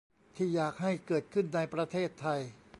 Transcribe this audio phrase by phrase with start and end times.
[0.35, 2.41] ที่อยากให้เกิดขึ้นในประเทศไทย